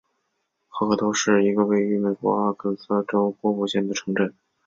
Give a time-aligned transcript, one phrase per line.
[0.67, 4.33] 赫克托是一个位于美国阿肯色州波普县的城镇。